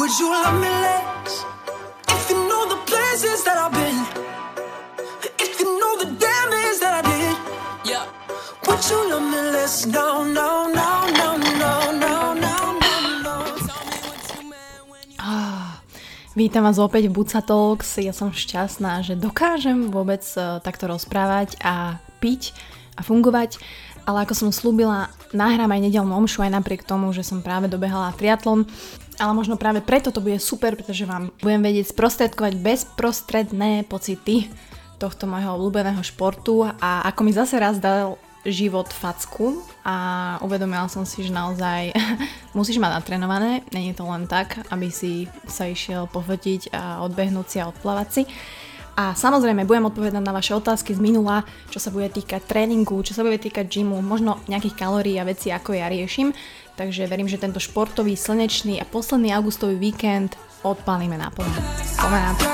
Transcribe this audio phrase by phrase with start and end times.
[0.00, 1.44] Would you love me less
[2.08, 4.00] if you know the places that I've been?
[5.36, 7.36] If you know the damage that I did?
[7.84, 8.08] Yeah.
[8.64, 9.84] Would you love me less?
[9.84, 12.56] No, no, no, no, no, no, no, no,
[13.20, 13.34] no.
[16.32, 18.00] Vítam vás opäť v Buca Talks.
[18.00, 22.56] Ja som šťastná, že dokážem vôbec eh, takto rozprávať a piť
[22.96, 23.60] a fungovať.
[24.08, 28.16] Ale ako som slúbila, nahrám aj nedelnú omšu aj napriek tomu, že som práve dobehala
[28.16, 28.64] triatlon.
[29.20, 34.48] Ale možno práve preto to bude super, pretože vám budem vedieť sprostredkovať bezprostredné pocity
[34.96, 41.04] tohto môjho obľúbeného športu a ako mi zase raz dal život facku a uvedomila som
[41.04, 41.92] si, že naozaj
[42.56, 47.56] musíš mať natrenované, není to len tak, aby si sa išiel pofotiť a odbehnúť si
[47.60, 48.22] a odplávať si.
[49.00, 51.40] A samozrejme budem odpovedať na vaše otázky z minula,
[51.72, 55.48] čo sa bude týkať tréningu, čo sa bude týkať gymu, možno nejakých kalórií a veci,
[55.48, 56.36] ako ja riešim.
[56.80, 61.52] Takže verím, že tento športový, slnečný a posledný augustový víkend odpálime naplno.
[62.00, 62.44] Poďme na to.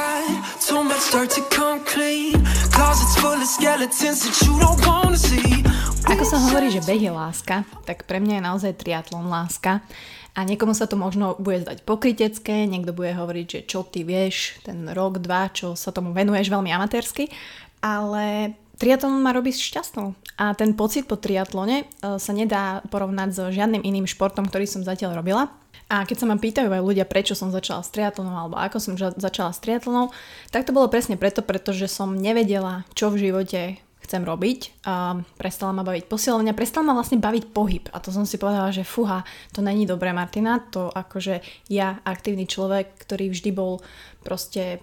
[0.59, 2.35] Too much dirt to come clean.
[2.75, 5.63] Closets full of skeletons that you don't wanna see.
[6.11, 9.87] Ako sa hovorí, že beh je láska, tak pre mňa je naozaj triatlon láska.
[10.35, 14.59] A niekomu sa to možno bude zdať pokrytecké, niekto bude hovoriť, že čo ty vieš,
[14.67, 17.31] ten rok, dva, čo sa tomu venuješ veľmi amatérsky,
[17.79, 20.17] ale triatlon ma robí šťastnou.
[20.37, 21.85] A ten pocit po triatlone e,
[22.21, 25.49] sa nedá porovnať so žiadnym iným športom, ktorý som zatiaľ robila.
[25.87, 28.99] A keď sa ma pýtajú aj ľudia, prečo som začala s triatlonom alebo ako som
[28.99, 30.11] začala s triatlonom,
[30.51, 34.83] tak to bolo presne preto, pretože som nevedela, čo v živote chcem robiť.
[34.83, 37.87] A prestala ma baviť posilovňa, prestala ma vlastne baviť pohyb.
[37.95, 39.23] A to som si povedala, že fuha,
[39.55, 43.79] to není dobré Martina, to akože ja, aktívny človek, ktorý vždy bol
[44.27, 44.83] proste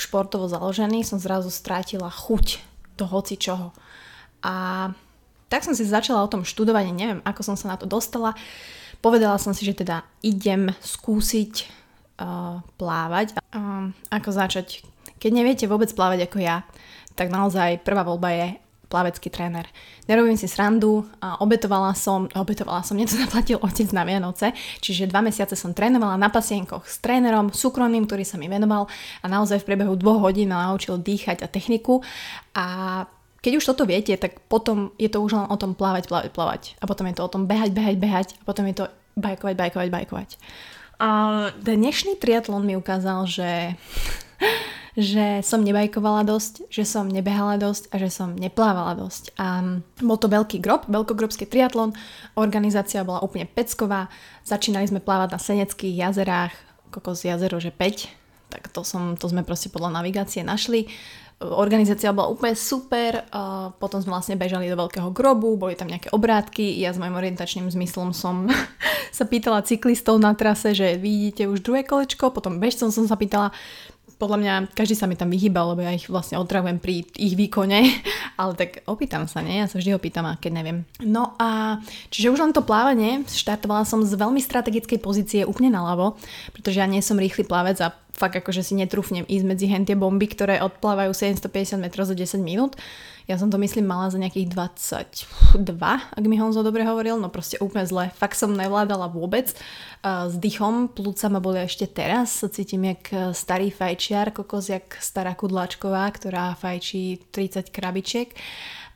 [0.00, 2.67] športovo založený, som zrazu strátila chuť
[2.98, 3.70] do hoci čoho.
[4.42, 4.90] A
[5.48, 8.36] tak som si začala o tom študovať, neviem, ako som sa na to dostala.
[9.00, 11.52] Povedala som si, že teda idem skúsiť
[12.20, 13.38] uh, plávať.
[13.54, 14.84] Um, ako začať?
[15.16, 16.66] Keď neviete vôbec plávať ako ja,
[17.16, 18.48] tak naozaj prvá voľba je
[18.88, 19.68] plavecký tréner.
[20.08, 25.08] Nerobím si srandu, a obetovala som, obetovala som, mne to zaplatil otec na Vianoce, čiže
[25.08, 28.88] dva mesiace som trénovala na pasienkoch s trénerom súkromným, ktorý sa mi venoval
[29.22, 32.00] a naozaj v priebehu dvoch hodín ma naučil dýchať a techniku
[32.56, 32.66] a
[33.38, 36.62] keď už toto viete, tak potom je to už len o tom plávať, plávať, plávať.
[36.82, 38.28] A potom je to o tom behať, behať, behať.
[38.34, 38.84] A potom je to
[39.14, 40.30] bajkovať, bajkovať, bajkovať.
[40.98, 41.08] A
[41.62, 43.78] dnešný triatlon mi ukázal, že,
[44.98, 49.30] že som nebajkovala dosť, že som nebehala dosť a že som neplávala dosť.
[49.38, 51.94] A bol to veľký grob, veľkogrobský triatlon,
[52.34, 54.10] organizácia bola úplne pecková,
[54.42, 56.50] začínali sme plávať na Seneckých jazerách,
[56.90, 60.90] kokos jazero, že 5, tak to, som, to sme proste podľa navigácie našli.
[61.38, 63.22] Organizácia bola úplne super,
[63.78, 67.70] potom sme vlastne bežali do veľkého grobu, boli tam nejaké obrátky, ja s mojim orientačným
[67.70, 68.50] zmyslom som
[69.14, 73.54] sa pýtala cyklistov na trase, že vidíte už druhé kolečko, potom bežcom som sa pýtala,
[74.18, 77.86] podľa mňa každý sa mi tam vyhýbal, lebo ja ich vlastne otravujem pri ich výkone,
[78.40, 79.62] ale tak opýtam sa, nie?
[79.62, 80.78] Ja sa vždy opýtam, a keď neviem.
[81.00, 81.78] No a
[82.10, 86.18] čiže už len to plávanie, štartovala som z veľmi strategickej pozície úplne naľavo,
[86.50, 90.26] pretože ja nie som rýchly plavec a fakt akože si netrúfnem ísť medzi hentie bomby,
[90.26, 92.74] ktoré odplávajú 750 metrov za 10 minút.
[93.30, 95.68] Ja som to myslím mala za nejakých 22,
[96.16, 98.08] ak mi Honzo dobre hovoril, no proste úplne zle.
[98.16, 99.52] Fakt som nevládala vôbec.
[100.02, 106.08] S dýchom, plúca ma boli ešte teraz, cítim jak starý fajčiar, kokos jak stará kudláčková,
[106.08, 108.32] ktorá fajčí 30 krabičiek.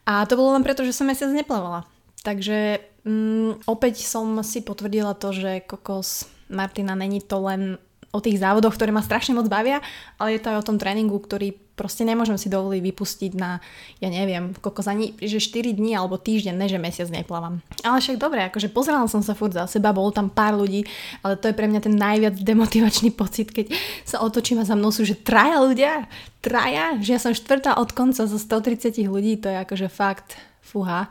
[0.08, 1.84] A to bolo len preto, že som mesiac neplávala.
[2.24, 7.76] Takže mm, opäť som si potvrdila to, že kokos Martina není to len
[8.12, 9.80] o tých závodoch, ktoré ma strašne moc bavia,
[10.20, 13.56] ale je to aj o tom tréningu, ktorý proste nemôžem si dovoliť vypustiť na,
[14.04, 17.64] ja neviem, kokos ani, že 4 dní alebo týždeň, ne že mesiac neplávam.
[17.80, 20.84] Ale však dobre, akože pozerala som sa furt za seba, bolo tam pár ľudí,
[21.24, 23.72] ale to je pre mňa ten najviac demotivačný pocit, keď
[24.04, 26.06] sa otočím a za mnou sú, že traja ľudia,
[26.44, 31.08] traja, že ja som štvrtá od konca zo 130 ľudí, to je akože fakt fúha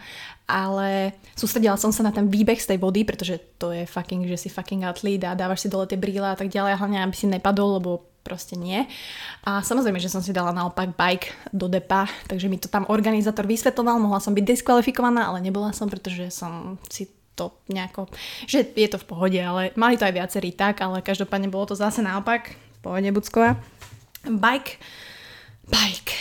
[0.52, 4.36] ale sústredila som sa na ten výbeh z tej vody, pretože to je fucking, že
[4.36, 7.16] si fucking atlét a dávaš si dole tie brýle a tak ďalej, a hlavne aby
[7.16, 8.86] si nepadol, lebo proste nie.
[9.42, 13.50] A samozrejme, že som si dala naopak bike do depa, takže mi to tam organizátor
[13.50, 18.12] vysvetloval, mohla som byť diskvalifikovaná, ale nebola som, pretože som si to nejako,
[18.46, 21.76] že je to v pohode, ale mali to aj viacerí tak, ale každopádne bolo to
[21.80, 22.54] zase naopak,
[22.86, 23.58] pohode Bucková.
[24.22, 24.78] Bike,
[25.66, 26.14] bike,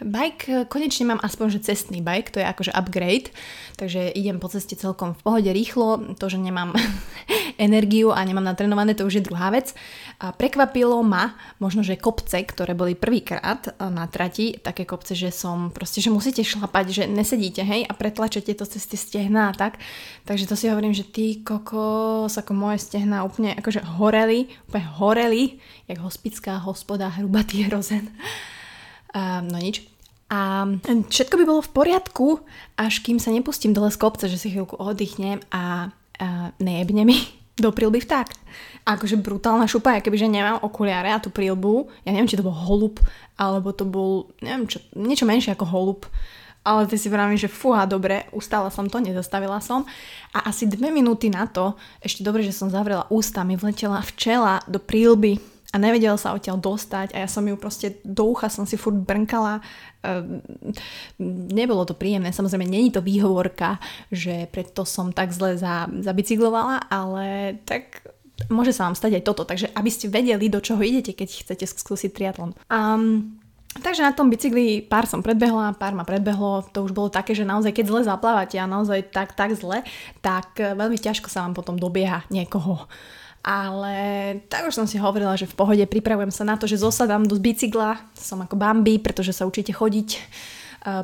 [0.00, 3.28] Bike, e, konečne mám aspoň, že cestný bike, to je akože upgrade,
[3.76, 6.72] takže idem po ceste celkom v pohode rýchlo, to, že nemám
[7.60, 9.76] energiu a nemám natrenované, to už je druhá vec.
[10.20, 15.72] A prekvapilo ma možno, že kopce, ktoré boli prvýkrát na trati, také kopce, že som
[15.72, 19.80] proste, že musíte šlapať, že nesedíte, hej, a pretlačete to cez tie stehná a tak.
[20.28, 25.42] Takže to si hovorím, že ty kokos, ako moje stehná úplne akože horeli, úplne horeli,
[25.88, 28.12] jak hospická hospoda, hrubatý hrozen.
[29.10, 29.89] Um, no nič.
[30.30, 32.26] A všetko by bolo v poriadku,
[32.78, 35.90] až kým sa nepustím dole z kopca, že si chvíľku oddychnem a,
[36.22, 37.18] a nejebne mi
[37.62, 38.30] do prilby vták.
[38.86, 42.54] Akože brutálna šupa, keby že nemám okuliare a tú prilbu, ja neviem, či to bol
[42.54, 43.02] holub,
[43.34, 46.00] alebo to bol, neviem čo, niečo menšie ako holub,
[46.60, 49.88] ale ty si vravím, že fúha, dobre, ustala som to, nezastavila som.
[50.36, 51.74] A asi dve minúty na to,
[52.04, 56.58] ešte dobre, že som zavrela ústa, mi vletela včela do prílby a nevedel sa odtiaľ
[56.58, 59.62] dostať a ja som ju proste do ucha som si furt brnkala.
[60.02, 60.42] Ehm,
[61.54, 63.78] nebolo to príjemné, samozrejme není to výhovorka,
[64.10, 68.02] že preto som tak zle za, zabicyklovala, ale tak
[68.50, 71.64] môže sa vám stať aj toto, takže aby ste vedeli, do čoho idete, keď chcete
[71.70, 72.50] skúsiť triatlon.
[72.66, 73.38] Um,
[73.70, 77.46] Takže na tom bicykli pár som predbehla, pár ma predbehlo, to už bolo také, že
[77.46, 79.86] naozaj keď zle zaplávate a naozaj tak, tak zle,
[80.18, 82.90] tak veľmi ťažko sa vám potom dobieha niekoho
[83.40, 83.96] ale
[84.52, 87.40] tak už som si hovorila, že v pohode pripravujem sa na to, že zosadám do
[87.40, 90.20] bicykla, som ako Bambi, pretože sa učíte chodiť eh,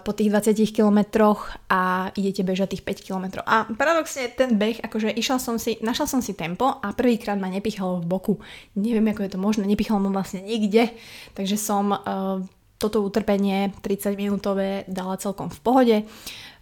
[0.04, 3.44] po tých 20 kilometroch a idete bežať tých 5 kilometrov.
[3.48, 7.48] A paradoxne ten beh, akože išla som si, našla som si tempo a prvýkrát ma
[7.48, 8.34] nepichalo v boku.
[8.76, 10.92] Neviem, ako je to možné, nepichalo ma vlastne nikde,
[11.32, 12.44] takže som uh,
[12.76, 15.96] toto utrpenie 30 minútové dala celkom v pohode.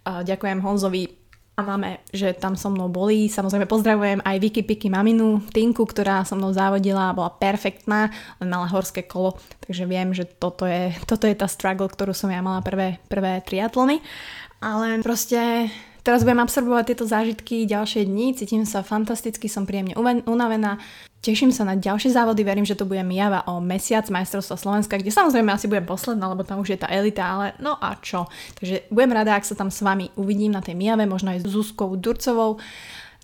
[0.07, 1.24] Uh, ďakujem Honzovi
[1.55, 3.31] a máme, že tam so mnou boli.
[3.31, 8.11] Samozrejme pozdravujem aj Vicky Piky maminu, Tinku, ktorá so mnou závodila, bola perfektná,
[8.43, 12.27] len mala horské kolo, takže viem, že toto je, toto je tá struggle, ktorú som
[12.27, 14.03] ja mala prvé, prvé triatlony.
[14.59, 15.71] Ale proste
[16.05, 19.97] Teraz budem absorbovať tieto zážitky ďalšie dni, cítim sa fantasticky, som príjemne
[20.29, 20.77] unavená,
[21.25, 25.09] teším sa na ďalšie závody, verím, že to budem java o mesiac majstrovstva Slovenska, kde
[25.09, 28.29] samozrejme asi budem posledná, lebo tam už je tá elita, ale no a čo.
[28.61, 31.49] Takže budem rada, ak sa tam s vami uvidím na tej Mijave, možno aj s
[31.49, 32.61] Zuzkou Durcovou.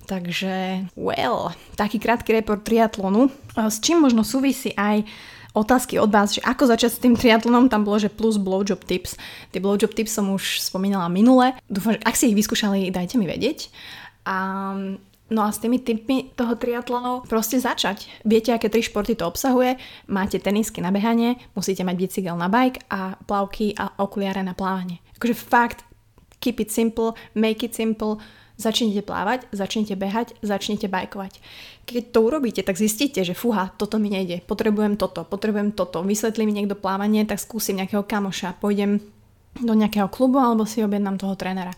[0.10, 5.06] Takže, well, taký krátky report triatlonu, s čím možno súvisí aj
[5.54, 9.14] otázky od vás, že ako začať s tým triatlonom, tam bolo, že plus blowjob tips.
[9.54, 11.54] Tie blowjob tips som už spomínala minule.
[11.70, 13.70] Dúfam, že ak si ich vyskúšali, dajte mi vedieť.
[14.26, 14.38] A
[15.32, 18.12] No a s tými typmi toho triatlonu proste začať.
[18.28, 19.80] Viete, aké tri športy to obsahuje?
[20.12, 25.00] Máte tenisky na behanie, musíte mať bicykel na bike a plavky a okuliare na plávanie.
[25.16, 25.88] Akože fakt,
[26.44, 28.20] keep it simple, make it simple,
[28.62, 31.42] Začnite plávať, začnete behať, začnete bajkovať.
[31.90, 36.46] Keď to urobíte, tak zistíte, že fúha, toto mi nejde, potrebujem toto, potrebujem toto, vysvetlí
[36.46, 39.02] mi niekto plávanie, tak skúsim nejakého kamoša, pôjdem
[39.58, 41.74] do nejakého klubu alebo si objednám toho trénera.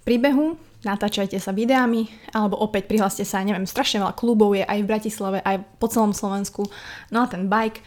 [0.00, 4.78] Pri behu natáčajte sa videami alebo opäť prihláste sa, neviem, strašne veľa klubov je aj
[4.84, 6.68] v Bratislave, aj po celom Slovensku.
[7.10, 7.80] No a ten bike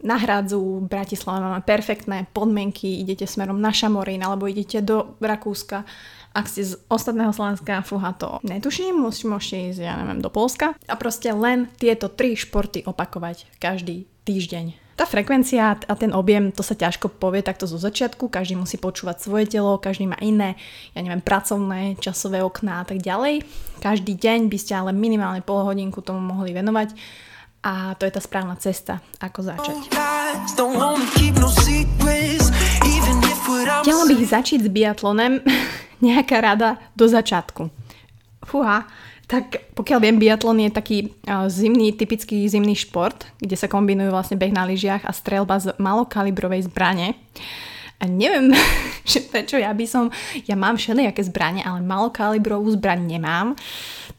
[0.00, 5.88] na Hradzu, v Bratislave máme perfektné podmienky, idete smerom na Šamorín alebo idete do Rakúska
[6.36, 10.76] ak ste z ostatného Slovenska, fúha to netuším, môžete ísť, ja neviem, do Polska.
[10.84, 14.85] A proste len tieto tri športy opakovať každý týždeň.
[14.96, 19.28] Tá frekvencia a ten objem, to sa ťažko povie takto zo začiatku, každý musí počúvať
[19.28, 20.56] svoje telo, každý má iné,
[20.96, 23.44] ja neviem, pracovné, časové okná a tak ďalej.
[23.84, 26.96] Každý deň by ste ale minimálne pol hodinku tomu mohli venovať
[27.60, 29.76] a to je tá správna cesta, ako začať.
[33.84, 35.44] Chcela bych začať s biatlonem,
[36.08, 37.68] nejaká rada do začiatku.
[38.48, 38.88] Fúha,
[39.26, 40.98] tak pokiaľ viem, biatlon je taký
[41.50, 46.70] zimný, typický zimný šport, kde sa kombinujú vlastne beh na lyžiach a strelba z malokalibrovej
[46.70, 47.18] zbrane.
[47.98, 48.54] A neviem,
[49.10, 50.14] že prečo ja by som,
[50.46, 53.58] ja mám všelijaké zbranie, ale malokalibrovú zbraň nemám.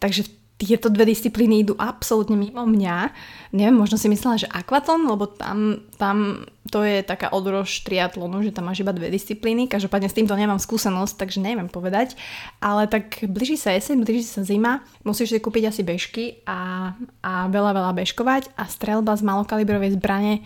[0.03, 3.13] Takže v tieto dve disciplíny idú absolútne mimo mňa.
[3.53, 8.49] Neviem, možno si myslela, že akvaton, lebo tam, tam to je taká odrož triatlonu, že
[8.49, 9.69] tam máš iba dve disciplíny.
[9.69, 12.17] Každopádne s týmto nemám skúsenosť, takže neviem povedať.
[12.57, 17.45] Ale tak blíži sa jeseň, blíži sa zima, musíš si kúpiť asi bežky a, a
[17.53, 20.41] veľa, veľa bežkovať a strelba z malokalibrovej zbrane,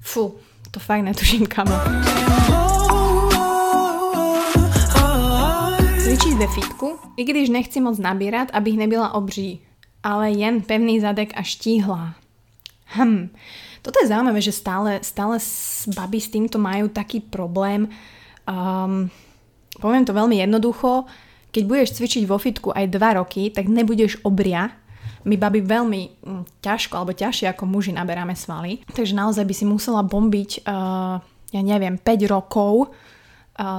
[0.00, 0.40] fu,
[0.72, 1.76] to fakt netuším kamo.
[6.40, 9.60] Ve fitku, i když nechci moc nabírať, abych nebyla obří,
[10.00, 12.16] ale jen pevný zadek a štíhla.
[12.96, 13.28] Hm,
[13.84, 15.36] toto je zaujímavé, že stále, stále
[15.92, 17.92] baby s týmto majú taký problém.
[18.48, 19.12] Um,
[19.84, 21.04] poviem to veľmi jednoducho,
[21.52, 24.72] keď budeš cvičiť vo fitku aj 2 roky, tak nebudeš obria.
[25.28, 28.80] My baby veľmi hm, ťažko alebo ťažšie ako muži naberáme svaly.
[28.88, 31.20] Takže naozaj by si musela bombiť, uh,
[31.52, 32.96] ja neviem, 5 rokov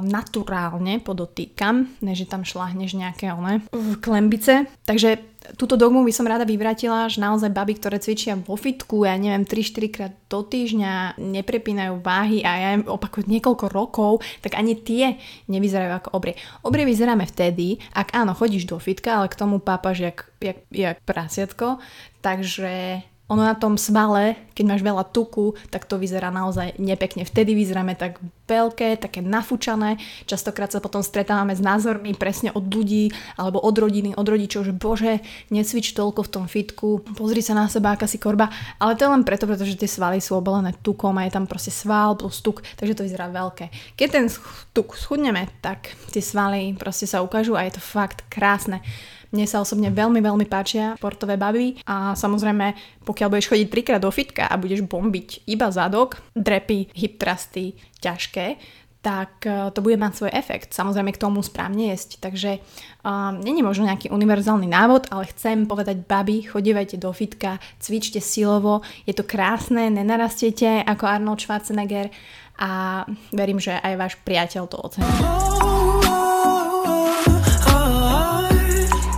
[0.06, 3.66] naturálne podotýkam, než tam šláhneš nejaké one
[4.00, 4.70] klembice.
[4.86, 5.18] Takže
[5.58, 9.42] túto dogmu by som rada vyvratila, že naozaj baby, ktoré cvičia vo fitku, ja neviem,
[9.42, 15.18] 3-4 krát do týždňa, neprepínajú váhy a ja im opakujem niekoľko rokov, tak ani tie
[15.50, 16.38] nevyzerajú ako obrie.
[16.62, 20.98] Obrie vyzeráme vtedy, ak áno, chodíš do fitka, ale k tomu pápaš jak, jak, jak
[21.04, 21.82] prasiatko,
[22.22, 27.24] takže ono na tom svale, keď máš veľa tuku, tak to vyzerá naozaj nepekne.
[27.24, 28.20] Vtedy vyzeráme tak
[28.52, 29.96] veľké, také nafúčané.
[30.28, 34.76] Častokrát sa potom stretávame s názormi presne od ľudí alebo od rodiny, od rodičov, že
[34.76, 38.52] bože, necvič toľko v tom fitku, pozri sa na seba, aká si korba.
[38.84, 41.72] Ale to je len preto, pretože tie svaly sú obalené tukom a je tam proste
[41.72, 43.96] sval plus tuk, takže to vyzerá veľké.
[43.96, 44.28] Keď ten
[44.76, 48.84] tuk schudneme, tak tie svaly proste sa ukážu a je to fakt krásne.
[49.32, 52.76] Mne sa osobne veľmi, veľmi páčia športové baby a samozrejme,
[53.08, 58.60] pokiaľ budeš chodiť trikrát do fitka a budeš bombiť iba zadok, drepy, hip trusty, ťažké,
[59.02, 60.78] tak e, to bude mať svoj efekt.
[60.78, 62.22] Samozrejme k tomu správne jesť.
[62.22, 62.62] Takže
[63.02, 68.86] um, není možno nejaký univerzálny návod, ale chcem povedať, baby, chodívajte do fitka, cvičte silovo,
[69.10, 72.14] je to krásne, nenarastiete ako Arnold Schwarzenegger
[72.62, 75.10] a verím, že aj váš priateľ to ocení.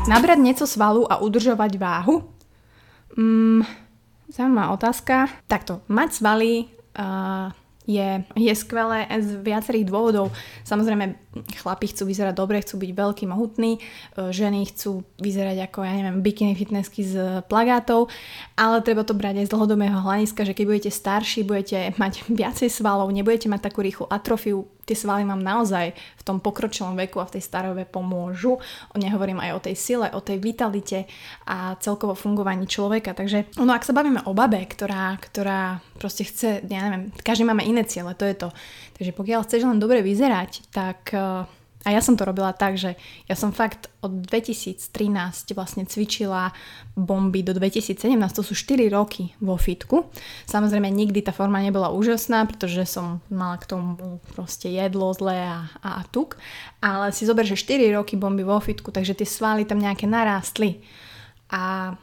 [0.03, 2.27] Nabrať nieco svalu a udržovať váhu?
[3.15, 3.63] Mm,
[4.27, 5.31] zaujímavá otázka.
[5.48, 6.67] Takto, mať svaly
[7.00, 7.48] uh,
[7.88, 10.36] je, je skvelé z viacerých dôvodov.
[10.67, 13.79] Samozrejme, chlapi chcú vyzerať dobre, chcú byť veľký, mohutní, e,
[14.29, 18.09] ženy chcú vyzerať ako, ja neviem, bikini fitnessky z plagátov,
[18.53, 22.69] ale treba to brať aj z dlhodobého hľadiska, že keď budete starší, budete mať viacej
[22.69, 27.27] svalov, nebudete mať takú rýchlu atrofiu, tie svaly vám naozaj v tom pokročilom veku a
[27.27, 28.59] v tej starobe pomôžu.
[28.95, 31.07] Nehovorím aj o tej sile, o tej vitalite
[31.47, 33.15] a celkovo fungovaní človeka.
[33.15, 37.63] Takže no ak sa bavíme o babe, ktorá, ktorá proste chce, ja neviem, každý máme
[37.63, 38.49] iné ciele, to je to.
[38.99, 41.15] Takže pokiaľ chceš len dobre vyzerať, tak
[41.83, 42.95] a ja som to robila tak, že
[43.27, 44.79] ja som fakt od 2013
[45.51, 46.55] vlastne cvičila
[46.95, 47.99] bomby do 2017,
[48.31, 50.07] to sú 4 roky vo fitku.
[50.47, 53.99] Samozrejme nikdy tá forma nebola úžasná, pretože som mala k tomu
[54.31, 56.39] proste jedlo zlé a, a, tuk.
[56.79, 60.79] Ale si zober, že 4 roky bomby vo fitku, takže tie svaly tam nejaké narástli.
[61.51, 61.93] A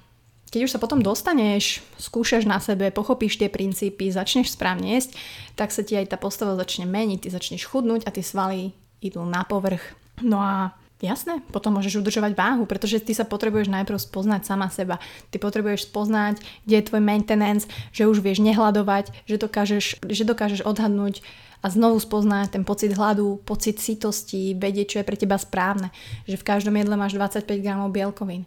[0.52, 5.16] keď už sa potom dostaneš, skúšaš na sebe, pochopíš tie princípy, začneš správne jesť,
[5.56, 9.24] tak sa ti aj tá postava začne meniť, ty začneš chudnúť a tie svaly idú
[9.24, 9.96] na povrch.
[10.20, 15.00] No a Jasné, potom môžeš udržovať váhu, pretože ty sa potrebuješ najprv spoznať sama seba.
[15.32, 20.60] Ty potrebuješ spoznať, kde je tvoj maintenance, že už vieš nehľadovať, že dokážeš, že dokážeš
[20.60, 21.24] odhadnúť
[21.64, 25.88] a znovu spoznať ten pocit hladu, pocit sítosti, vedieť, čo je pre teba správne.
[26.28, 28.44] Že v každom jedle máš 25 gramov bielkovín.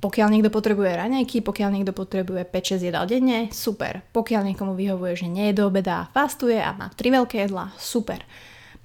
[0.00, 4.00] Pokiaľ niekto potrebuje raňajky, pokiaľ niekto potrebuje 5-6 jedál denne, super.
[4.16, 7.76] Pokiaľ niekomu vyhovuje, že nie je do obeda a fastuje a má 3 veľké jedlá,
[7.76, 8.24] super.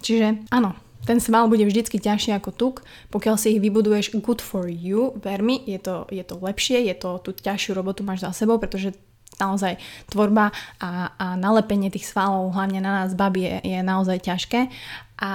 [0.03, 2.75] Čiže áno, ten sval bude vždycky ťažší ako tuk,
[3.13, 6.95] pokiaľ si ich vybuduješ good for you, ver mi, je to, je to lepšie, je
[6.97, 8.97] to, tú ťažšiu robotu máš za sebou, pretože
[9.37, 9.77] naozaj
[10.09, 14.71] tvorba a, a nalepenie tých svalov, hlavne na nás babi, je, je naozaj ťažké.
[15.19, 15.31] A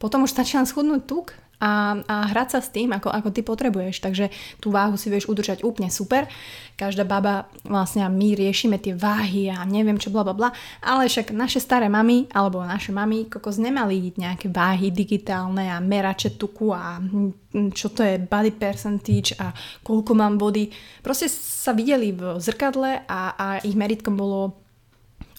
[0.00, 3.42] potom už stačí len schudnúť tuk a, a hrať sa s tým, ako, ako ty
[3.42, 3.98] potrebuješ.
[4.02, 4.30] Takže
[4.62, 6.30] tú váhu si vieš udržať úplne super.
[6.78, 11.34] Každá baba, vlastne my riešime tie váhy a neviem čo, bla bla bla, ale však
[11.34, 17.02] naše staré mamy, alebo naše mamy, kokos nemali nejaké váhy digitálne a merače tuku a
[17.74, 19.50] čo to je body percentage a
[19.82, 20.70] koľko mám body.
[21.02, 24.54] Proste sa videli v zrkadle a, a ich meritkom bolo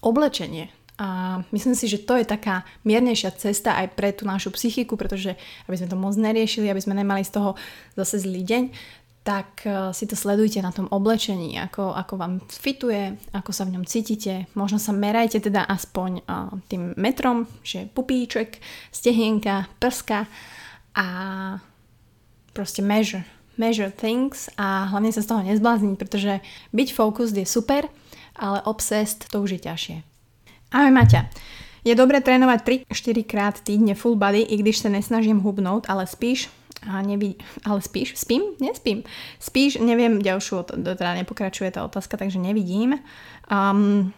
[0.04, 5.00] oblečenie a myslím si, že to je taká miernejšia cesta aj pre tú našu psychiku,
[5.00, 5.40] pretože
[5.72, 7.56] aby sme to moc neriešili, aby sme nemali z toho
[7.96, 8.64] zase zlý deň,
[9.24, 13.80] tak e, si to sledujte na tom oblečení, ako, ako vám fituje, ako sa v
[13.80, 14.52] ňom cítite.
[14.60, 18.60] Možno sa merajte teda aspoň uh, tým metrom, že pupíček,
[18.92, 20.28] stehienka, prska
[21.00, 21.08] a
[22.52, 23.24] proste measure.
[23.56, 26.44] Measure things a hlavne sa z toho nezblázniť, pretože
[26.76, 27.88] byť focused je super,
[28.40, 30.09] ale obsessed to už je ťažšie.
[30.70, 31.26] Ahoj Maťa.
[31.82, 36.54] Je dobré trénovať 3-4 krát týdne full body, i když sa nesnažím hubnúť, ale spíš
[36.86, 38.14] a neví, ale spíš?
[38.14, 38.54] Spím?
[38.62, 39.02] Nespím.
[39.42, 43.02] Spíš, neviem, ďalšiu, teda nepokračuje tá otázka, takže nevidím.
[43.50, 44.14] Um,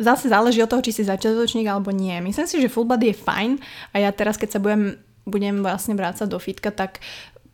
[0.00, 2.16] zase záleží od toho, či si začiatočník alebo nie.
[2.24, 3.50] Myslím si, že full body je fajn
[3.92, 6.98] a ja teraz, keď sa budem budem vlastne vrácať do fitka, tak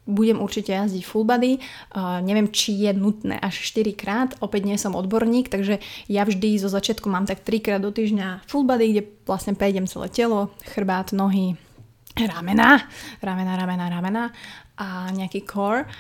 [0.09, 1.61] budem určite jazdiť full body.
[1.93, 6.57] Uh, neviem, či je nutné až 4 krát, opäť nie som odborník, takže ja vždy
[6.57, 10.57] zo začiatku mám tak 3 krát do týždňa full body, kde vlastne prejdem celé telo,
[10.65, 11.61] chrbát, nohy,
[12.17, 12.89] ramena,
[13.21, 14.25] ramena, ramena, ramena.
[14.79, 15.91] A nejaký core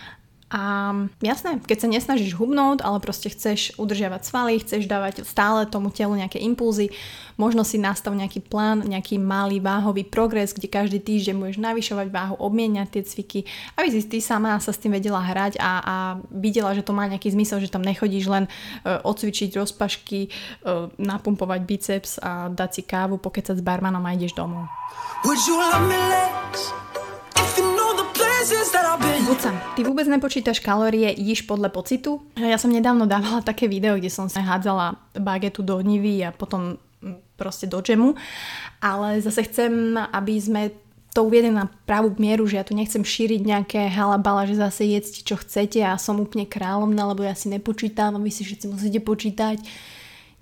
[0.48, 5.92] A jasné, keď sa nesnažíš hubnúť, ale proste chceš udržiavať svaly, chceš dávať stále tomu
[5.92, 6.88] telu nejaké impulzy,
[7.36, 12.34] možno si nastav nejaký plán, nejaký malý váhový progres, kde každý týždeň budeš navyšovať váhu,
[12.40, 13.40] obmieniať tie cviky,
[13.76, 15.94] aby si ty sama sa s tým vedela hrať a, a
[16.32, 20.32] videla, že to má nejaký zmysel, že tam nechodíš len uh, odcvičiť rozpašky,
[20.64, 24.64] uh, napumpovať biceps a dať si kávu, pokecať s barmanom a ideš domov.
[25.28, 26.87] Would you love me less
[29.26, 32.22] Buca, ty vôbec nepočítaš kalórie, idíš podľa pocitu?
[32.38, 36.78] Ja som nedávno dávala také video, kde som sa hádzala bagetu do nivy a potom
[37.02, 38.14] mm, proste do džemu,
[38.78, 40.70] ale zase chcem, aby sme
[41.10, 45.26] to uviedli na pravú mieru, že ja tu nechcem šíriť nejaké halabala, že zase jedzte
[45.26, 49.02] čo chcete a som úplne kráľovná, lebo ja si nepočítam a vy si všetci musíte
[49.02, 49.58] počítať.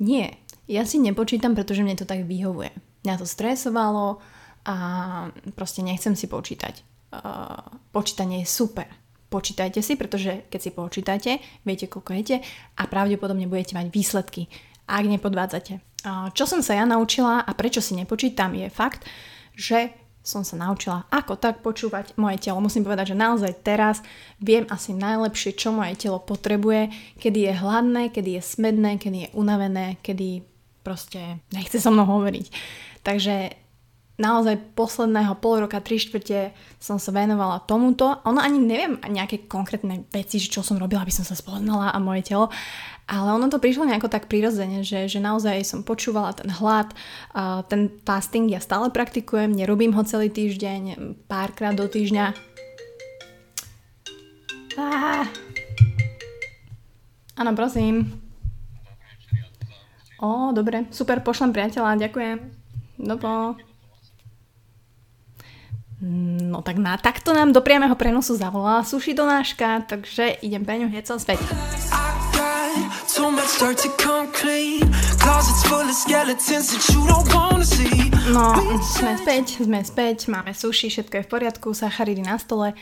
[0.04, 0.36] Nie,
[0.68, 2.76] ja si nepočítam, pretože mne to tak vyhovuje.
[3.08, 4.20] Mňa to stresovalo
[4.68, 4.76] a
[5.56, 8.86] proste nechcem si počítať uh, počítanie je super.
[9.26, 11.30] Počítajte si, pretože keď si počítate,
[11.66, 12.36] viete, koľko jete
[12.78, 14.46] a pravdepodobne budete mať výsledky,
[14.86, 15.82] ak nepodvádzate.
[16.06, 19.02] Čo som sa ja naučila a prečo si nepočítam je fakt,
[19.58, 19.90] že
[20.22, 22.62] som sa naučila ako tak počúvať moje telo.
[22.62, 24.02] Musím povedať, že naozaj teraz
[24.38, 29.32] viem asi najlepšie, čo moje telo potrebuje, kedy je hladné, kedy je smedné, kedy je
[29.34, 30.46] unavené, kedy
[30.86, 32.46] proste nechce so mnou hovoriť.
[33.02, 33.65] Takže
[34.16, 38.20] naozaj posledného pol roka, tri štvrte som sa venovala tomuto.
[38.24, 42.32] Ono ani neviem nejaké konkrétne veci, čo som robila, aby som sa spoznala a moje
[42.32, 42.48] telo,
[43.06, 46.90] ale ono to prišlo nejako tak prirodzene, že, že naozaj som počúvala ten hlad,
[47.70, 50.96] ten fasting ja stále praktikujem, nerobím ho celý týždeň,
[51.30, 52.34] párkrát do týždňa.
[54.76, 55.24] Ah.
[57.36, 58.16] Áno, prosím.
[60.16, 62.36] Ó, dobre, super, pošlem priateľa, ďakujem.
[62.96, 63.60] Dopo.
[66.04, 70.92] No tak na takto nám do priamého prenosu zavolala suši donáška, takže idem pre ňu
[70.92, 71.40] hneď som späť.
[78.28, 78.52] No,
[78.84, 82.76] sme späť, sme späť, máme suši, všetko je v poriadku, sacharidy na stole.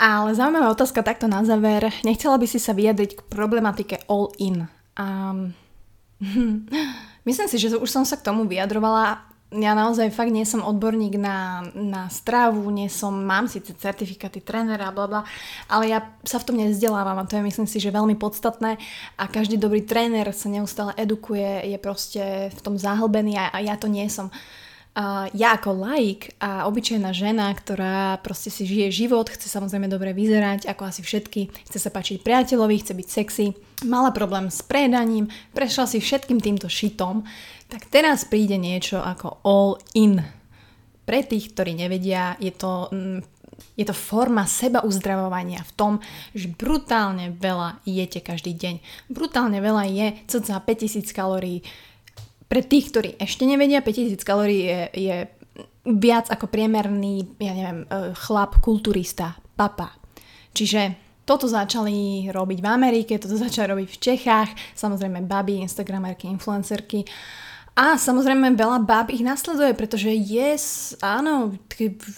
[0.00, 1.92] Ale zaujímavá otázka takto na záver.
[2.08, 4.64] Nechcela by si sa vyjadriť k problematike all in.
[4.96, 5.52] Um,
[7.28, 11.16] myslím si, že už som sa k tomu vyjadrovala ja naozaj fakt nie som odborník
[11.16, 15.22] na, na stravu, nie som, mám síce certifikáty trénera, bla bla,
[15.72, 18.76] ale ja sa v tom nezdelávam a to je myslím si, že veľmi podstatné
[19.16, 23.80] a každý dobrý tréner sa neustále edukuje, je proste v tom zahlbený a, a ja
[23.80, 24.28] to nie som.
[24.28, 24.67] Uh,
[25.30, 30.66] ja ako laik a obyčajná žena, ktorá proste si žije život, chce samozrejme dobre vyzerať,
[30.66, 33.46] ako asi všetky, chce sa páčiť priateľovi, chce byť sexy,
[33.86, 37.22] mala problém s predaním, prešla si všetkým týmto šitom,
[37.70, 40.18] tak teraz príde niečo ako all in.
[41.06, 43.20] Pre tých, ktorí nevedia, je to, mm,
[43.78, 45.92] je to forma seba uzdravovania v tom,
[46.34, 48.74] že brutálne veľa jete každý deň.
[49.14, 51.62] Brutálne veľa je cca 5000 kalórií.
[52.48, 55.16] Pre tých, ktorí ešte nevedia, 5000 kalórií je, je
[55.84, 59.96] viac ako priemerný, ja neviem, e, chlap, kulturista, papa.
[60.56, 60.96] Čiže
[61.28, 67.04] toto začali robiť v Amerike, toto začali robiť v Čechách, samozrejme baby, instagramerky, influencerky.
[67.78, 71.54] A samozrejme veľa báb ich nasleduje, pretože yes, áno,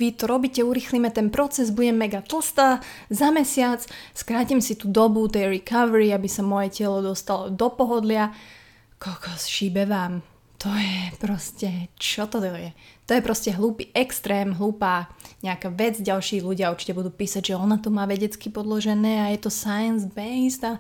[0.01, 2.81] vy to robíte, urychlíme ten proces, budem mega tlstá
[3.13, 3.85] za mesiac,
[4.17, 8.33] skrátim si tú dobu tej recovery, aby sa moje telo dostalo do pohodlia.
[9.01, 10.21] Kokos, šíbe vám.
[10.61, 12.77] To je proste, čo to je?
[13.09, 15.09] To je proste hlúpy extrém, hlúpa
[15.41, 16.05] nejaká vec.
[16.05, 20.69] Ďalší ľudia určite budú písať, že ona to má vedecky podložené a je to science-based
[20.69, 20.77] a...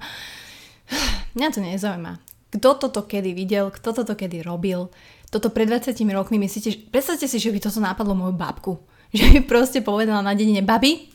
[1.32, 2.20] Mňa to nezaujíma.
[2.52, 4.92] Kto toto kedy videl, kto toto kedy robil.
[5.32, 8.84] Toto pred 20 rokmi myslíte, predstavte si, že by toto napadlo moju babku.
[9.16, 11.08] Že by proste povedala na dedine, babi,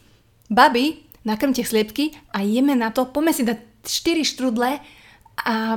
[0.50, 4.82] babi, nakrmte sliepky a jeme na to, poďme si dať 4 štrudle
[5.43, 5.76] a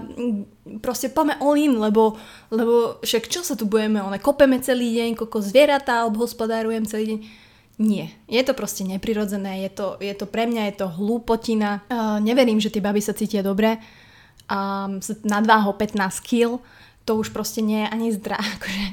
[0.78, 2.14] proste poďme all in, lebo,
[2.54, 7.20] lebo však čo sa tu budeme, one kopeme celý deň, koľko zvieratá obhospodárujem celý deň.
[7.78, 11.86] Nie, je to proste neprirodzené, je to, je to pre mňa je to hlúpotina.
[11.86, 13.78] Uh, neverím, že tie baby sa cítia dobre
[14.50, 16.58] um, s nadváhou 15 kg,
[17.06, 18.38] to už proste nie je ani zdrá.
[18.58, 18.84] Akože,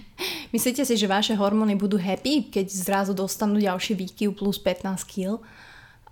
[0.54, 5.41] myslíte si, že vaše hormóny budú happy, keď zrazu dostanú ďalší výkyv plus 15 kg?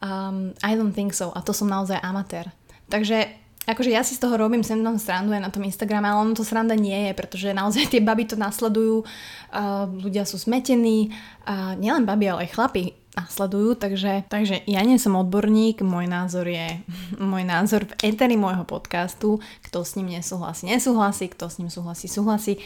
[0.02, 1.30] Um, I don't think so.
[1.32, 2.52] A to som naozaj amatér.
[2.92, 6.20] Takže akože ja si z toho robím sem tam srandu aj na tom Instagrame, ale
[6.20, 11.16] ono to sranda nie je, pretože naozaj tie baby to nasledujú, uh, ľudia sú smetení,
[11.48, 16.50] uh, nielen baby, ale aj chlapi nasledujú, takže, takže ja nie som odborník, môj názor
[16.50, 16.82] je
[17.22, 22.10] môj názor v eteri môjho podcastu, kto s ním nesúhlasí, nesúhlasí, kto s ním súhlasí,
[22.10, 22.60] súhlasí.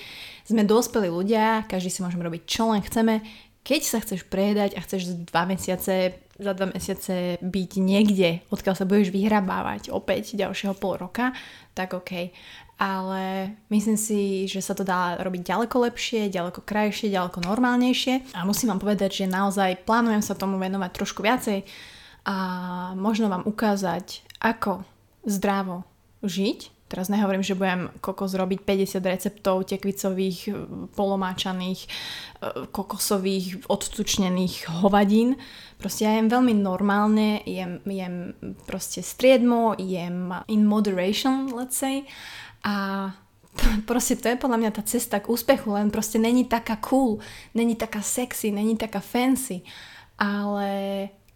[0.48, 3.20] Sme dospelí ľudia, každý si môžeme robiť čo len chceme,
[3.68, 8.86] keď sa chceš prejedať a chceš dva mesiace za dva mesiace byť niekde, odkiaľ sa
[8.86, 11.34] budeš vyhrabávať opäť ďalšieho pol roka,
[11.74, 12.30] tak OK.
[12.78, 18.38] Ale myslím si, že sa to dá robiť ďaleko lepšie, ďaleko krajšie, ďaleko normálnejšie.
[18.38, 21.66] A musím vám povedať, že naozaj plánujem sa tomu venovať trošku viacej
[22.28, 22.36] a
[22.94, 24.86] možno vám ukázať, ako
[25.26, 25.90] zdravo
[26.22, 30.56] žiť Teraz nehovorím, že budem kokos robiť 50 receptov tekvicových,
[30.96, 31.88] polomáčaných, e,
[32.72, 35.36] kokosových, odtučnených hovadín.
[35.76, 38.16] Proste ja jem veľmi normálne, jem, jem
[38.64, 42.08] proste striedmo, jem in moderation, let's say.
[42.64, 43.12] A
[43.90, 47.20] proste to je podľa mňa tá cesta k úspechu, len proste není taká cool,
[47.52, 49.62] není taká sexy, není taká fancy.
[50.18, 50.70] Ale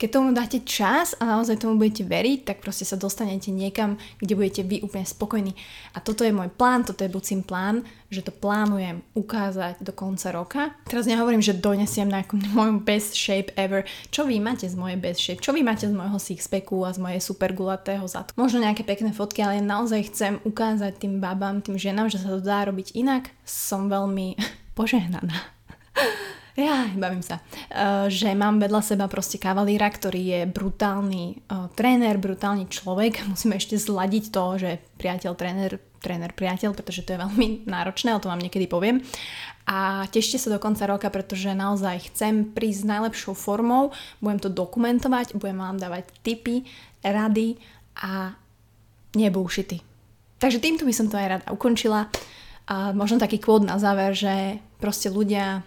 [0.01, 4.33] keď tomu dáte čas a naozaj tomu budete veriť, tak proste sa dostanete niekam, kde
[4.33, 5.53] budete vy úplne spokojní.
[5.93, 10.33] A toto je môj plán, toto je bucím plán, že to plánujem ukázať do konca
[10.33, 10.73] roka.
[10.89, 13.85] Teraz nehovorím, že donesiem nejakú moju best shape ever.
[14.09, 15.45] Čo vy máte z mojej best shape?
[15.45, 18.33] Čo vy máte z môjho sixpacku a z mojej super gulatého zadku?
[18.41, 22.41] Možno nejaké pekné fotky, ale naozaj chcem ukázať tým babám, tým ženám, že sa to
[22.41, 23.29] dá robiť inak.
[23.45, 24.33] Som veľmi
[24.77, 25.61] požehnaná
[26.59, 32.19] ja, bavím sa, uh, že mám vedľa seba proste kavalíra, ktorý je brutálny uh, tréner,
[32.19, 33.23] brutálny človek.
[33.31, 38.21] Musíme ešte zladiť to, že priateľ, tréner, tréner, priateľ, pretože to je veľmi náročné, o
[38.21, 38.99] tom vám niekedy poviem.
[39.69, 44.49] A tešte sa do konca roka, pretože naozaj chcem prísť s najlepšou formou, budem to
[44.49, 46.65] dokumentovať, budem vám dávať tipy,
[47.05, 47.55] rady
[48.01, 48.35] a
[49.15, 49.79] nebullshity.
[50.41, 52.09] Takže týmto by som to aj rada ukončila.
[52.65, 55.61] A možno taký kvót na záver, že proste ľudia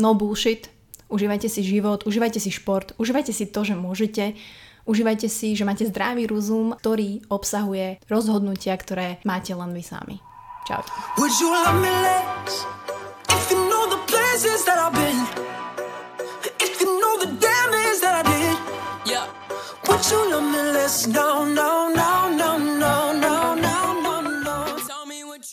[0.00, 0.72] no bullshit,
[1.12, 4.34] užívajte si život, užívajte si šport, užívajte si to, že môžete,
[4.88, 10.16] užívajte si, že máte zdravý rozum, ktorý obsahuje rozhodnutia, ktoré máte len vy sami.
[10.64, 10.80] Čau.
[11.20, 12.64] Would you love me less
[13.28, 15.20] if you know the places that I've been?
[16.58, 18.56] If you know the damage that I did?
[19.04, 19.26] Yeah.
[19.88, 21.30] Would you love me less now?